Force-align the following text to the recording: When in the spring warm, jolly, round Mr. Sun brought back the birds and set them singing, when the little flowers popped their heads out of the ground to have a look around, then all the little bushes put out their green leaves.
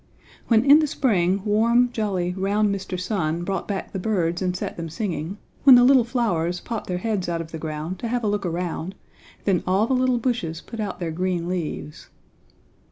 When 0.47 0.65
in 0.65 0.79
the 0.79 0.87
spring 0.87 1.43
warm, 1.45 1.91
jolly, 1.91 2.33
round 2.35 2.73
Mr. 2.73 2.99
Sun 2.99 3.43
brought 3.43 3.67
back 3.67 3.91
the 3.91 3.99
birds 3.99 4.41
and 4.41 4.57
set 4.57 4.75
them 4.75 4.89
singing, 4.89 5.37
when 5.63 5.75
the 5.75 5.83
little 5.83 6.03
flowers 6.03 6.59
popped 6.59 6.87
their 6.87 6.97
heads 6.97 7.29
out 7.29 7.39
of 7.39 7.51
the 7.51 7.59
ground 7.59 7.99
to 7.99 8.07
have 8.07 8.23
a 8.23 8.27
look 8.27 8.43
around, 8.43 8.95
then 9.45 9.61
all 9.67 9.85
the 9.85 9.93
little 9.93 10.17
bushes 10.17 10.59
put 10.59 10.79
out 10.79 10.99
their 10.99 11.11
green 11.11 11.47
leaves. 11.47 12.09